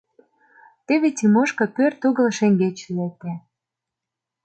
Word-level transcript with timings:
Теве 0.85 1.09
Тимошка 1.17 1.65
пӧрт 1.75 2.01
угыл 2.07 2.27
шеҥгеч 2.37 2.77
лекте. 2.95 3.33